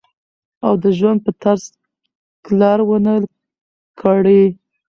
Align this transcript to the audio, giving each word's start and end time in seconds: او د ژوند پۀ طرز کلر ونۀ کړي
او 0.65 0.73
د 0.83 0.85
ژوند 0.97 1.19
پۀ 1.25 1.31
طرز 1.41 1.63
کلر 2.45 2.79
ونۀ 2.89 3.15
کړي 3.99 4.43